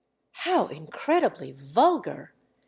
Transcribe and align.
"How 0.31 0.65
incredibly 0.65 1.51
vulgar!" 1.53 2.33